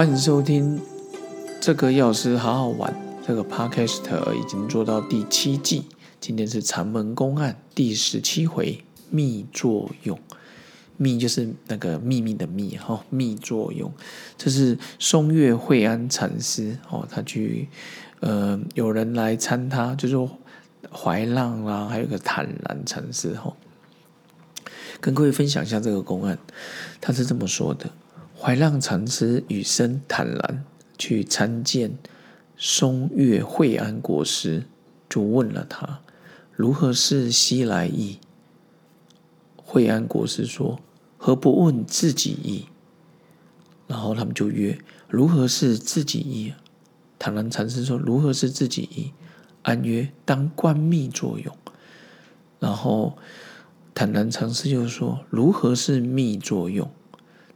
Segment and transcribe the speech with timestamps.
[0.00, 0.80] 欢迎收听
[1.60, 2.90] 这个药师好好玩。
[3.22, 4.00] 这个 podcast
[4.32, 5.84] 已经做到第七季，
[6.18, 10.18] 今天是长门公案第十七回密作用。
[10.96, 13.92] 密就是那个秘密的密哈，密作用。
[14.38, 17.68] 这是松月惠安禅师哦，他去
[18.20, 20.32] 呃，有人来参他，就是
[20.90, 23.54] 怀浪啦，还有个坦然禅师哈。
[24.98, 26.38] 跟各位分享一下这个公案，
[27.02, 27.90] 他是这么说的：
[28.42, 30.64] 怀让禅师与生坦然
[30.96, 31.98] 去参见
[32.56, 34.64] 松月惠安国师，
[35.10, 36.00] 就问了他
[36.52, 38.18] 如何是西来意。
[39.56, 40.80] 惠安国师说
[41.18, 42.64] ：“何不问自己意？”
[43.86, 46.54] 然后他们就约：“如何是自己意？”
[47.20, 49.12] 坦然禅师说：“如何是自己意？”
[49.62, 51.54] 安曰：“当观密作用。”
[52.58, 53.18] 然后。
[53.92, 56.90] 坦然禅师就说：“如何是密作用？”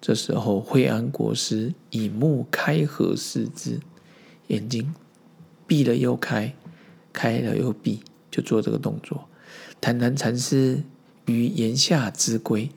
[0.00, 3.80] 这时候，惠安国师以目开合视之，
[4.46, 4.94] 眼睛
[5.66, 6.54] 闭了又开，
[7.12, 9.28] 开了又闭，就做这个动作。
[9.80, 10.82] 坦然禅师
[11.26, 12.70] 于檐下之归，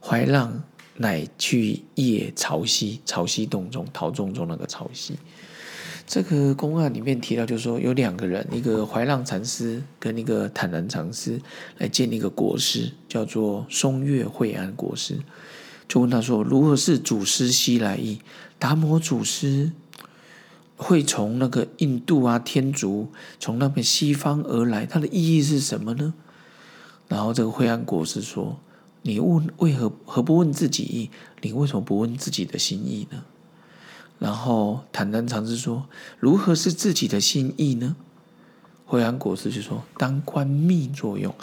[0.00, 0.62] 怀浪
[0.96, 5.12] 乃去夜潮汐，潮汐洞中，陶洞中那个潮汐。
[6.04, 11.40] 这个公案里面提到，就是说有两个人，一个怀浪禅师跟一个坦然禅师
[11.78, 15.18] 来建立一个国师，叫做松月惠安国师，
[15.92, 18.18] 就问他说：“如何是祖师西来意？
[18.58, 19.72] 达摩祖师
[20.74, 26.14] 会从那个印度啊天竺，从那边西方而来，它的意义是什么呢？”
[27.08, 28.58] 然后这个惠安国师说
[29.02, 31.10] ：“你问为何何不问自己意？
[31.42, 33.24] 你为什么不问自己的心意呢？”
[34.18, 35.86] 然后坦然禅师说
[36.18, 37.96] ：“如何是自己的心意呢？”
[38.88, 41.34] 惠安国师就说：“当观密作用，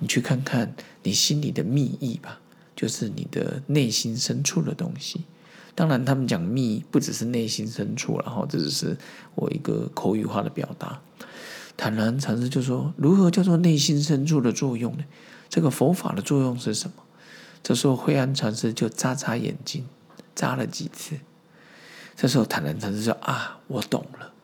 [0.00, 2.40] 你去看看你心里的密意吧，
[2.84, 5.24] 就是你的内心深处的东西。
[5.74, 8.94] 当然，他们讲密不只是内心深处，然后这只是
[9.34, 11.00] 我一个口语化的表达。”
[11.78, 15.04] 坦然禅师就说：“如何叫做内心深处的作用呢？
[15.48, 16.96] 这个佛法的作用是什么？”
[17.64, 19.86] 这时候惠安禅师就眨眨眼睛，
[20.34, 21.16] 眨了几次。
[22.14, 24.34] 这时候，坦然禅师说：“啊，我懂了。”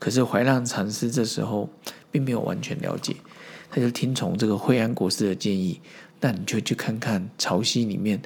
[0.00, 1.70] 可是怀让禅师这时候
[2.10, 3.14] 并没有完全了解，
[3.70, 5.80] 他就听从这个惠安国师的建议
[6.20, 8.20] ：“那你就去看看潮汐里面，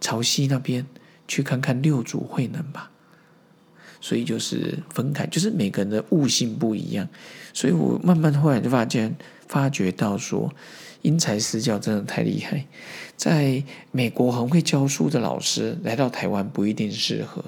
[0.00, 0.86] 潮汐那边
[1.26, 2.90] 去看看六祖慧能吧。”
[4.02, 7.06] 所以就是分开，就是每个人的悟性不一样。
[7.52, 9.14] 所以我慢慢后来就发现，
[9.46, 10.50] 发觉到说，
[11.02, 12.66] 因材施教真的太厉害。
[13.16, 17.44] 在美国很会教书的老师来到台湾不一定适合。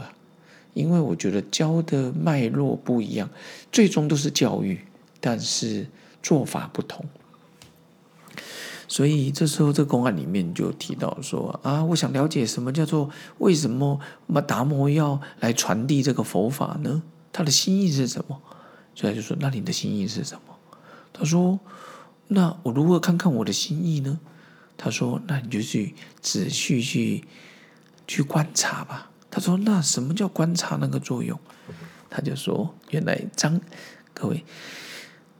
[0.74, 3.28] 因为我觉得教的脉络不一样，
[3.70, 4.78] 最终都是教育，
[5.20, 5.86] 但是
[6.22, 7.04] 做法不同。
[8.92, 13.08] 所以这时候这公案里面就提到说啊，我想了解什么叫做
[13.38, 17.02] 为什么嘛达摩要来传递这个佛法呢？
[17.32, 18.38] 他的心意是什么？
[18.94, 20.54] 所以他就说：“那你的心意是什么？”
[21.10, 21.58] 他说
[22.28, 24.20] ：“那我如何看看我的心意呢？”
[24.76, 27.24] 他说：“那你就去仔细去
[28.06, 31.40] 去观察吧。”他说：“那什么叫观察那个作用？”
[32.10, 33.58] 他就说：“原来张
[34.12, 34.44] 各位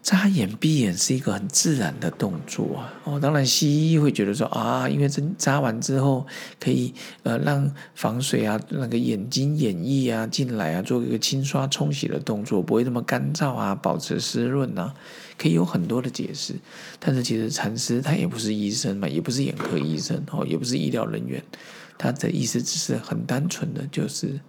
[0.03, 2.93] 眨眼闭眼是一个很自然的动作啊。
[3.05, 6.27] 哦，当然西医会觉得说啊，因为这眨完之后
[6.59, 6.93] 可以
[7.23, 14.93] 呃让防水啊，那个眼睛眼液啊进来啊，做一个清刷冲洗的动作，不会那么干燥啊，保持湿润啊，
[15.39, 16.57] 可以有很多的解释。
[16.99, 21.43] 但是其实禅师他也不是医生嘛，也不是眼科医生哦，也不是医疗人员。”
[21.97, 24.41] 他的意思只是很单纯的，就是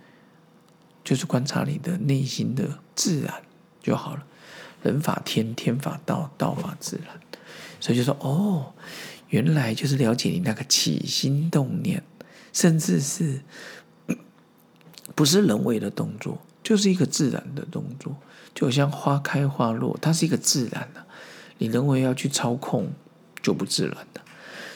[1.03, 3.31] 就是观察你的内心的自然
[3.79, 4.25] 就好了。
[4.83, 7.19] 人法天，天法道，道法自然。
[7.79, 8.73] 所以就说哦，
[9.29, 12.03] 原来就是了解你那个起心动念，
[12.53, 13.41] 甚至是
[15.15, 18.15] 不是人为的动作，就是一个自然的动作，
[18.53, 21.03] 就像花开花落，它是一个自然的，
[21.57, 22.91] 你人为要去操控，
[23.41, 24.21] 就不自然的。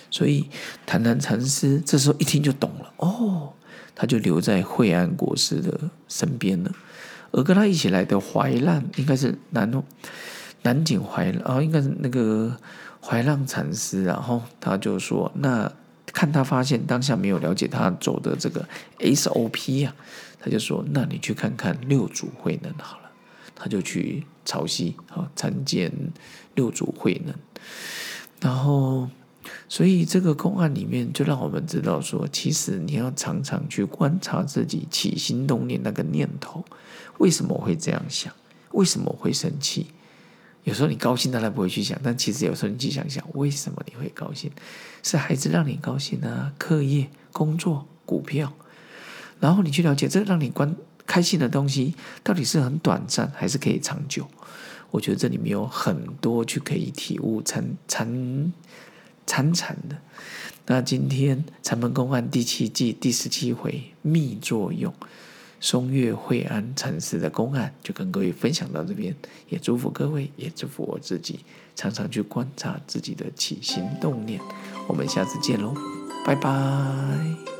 [0.09, 0.49] 所以，
[0.85, 3.53] 坦然禅师这时候一听就懂了哦，
[3.93, 6.71] 他就留在惠安国师的身边了。
[7.31, 9.71] 而跟他一起来的怀浪，应该是南
[10.63, 12.55] 南景怀，然后应该是那个
[13.01, 14.03] 怀浪禅师。
[14.03, 15.71] 然后他就说：“那
[16.13, 18.67] 看他发现当下没有了解他走的这个
[18.99, 19.93] SOP 呀，
[20.39, 23.11] 他就说：那你去看看六祖慧能好了。
[23.55, 25.91] 他就去潮汐啊参见
[26.55, 27.35] 六祖慧能，
[28.41, 29.09] 然后。”
[29.69, 36.63] 所以这个公案里面就让我们知道说，其实你要常常去观察自己起心动念那个念头，
[37.17, 38.33] 为什么会这样想？
[38.71, 39.87] 为什么会生气？
[40.63, 44.51] 有时候你高兴当然不会去想，但其实有时候你去想想，为什么你会高兴？
[45.03, 46.53] 是孩子让你高兴啊？
[46.57, 48.53] 课业、工作、股票？
[49.39, 50.75] 然后你去了解这让你关
[51.05, 51.93] 开心的东西
[52.23, 54.27] 到底是很短暂还是可以长久。
[54.91, 58.51] 我觉得这里面有很多去可以体悟参参
[59.27, 59.97] 潺潺的。
[60.65, 64.93] 那今天禅门公案第七季第十七回密作用，
[65.59, 69.15] 松月惠安禅师的公案就跟各位分享到这边，
[69.49, 71.39] 也祝福各位，也祝福我自己，
[71.75, 74.41] 常常去观察自己的起心动念。
[74.87, 75.73] 我们下次见喽，
[76.25, 77.56] 拜拜。